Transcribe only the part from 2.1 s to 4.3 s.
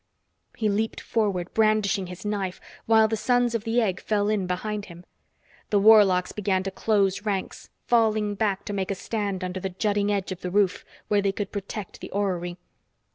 knife, while the Sons of the Egg fell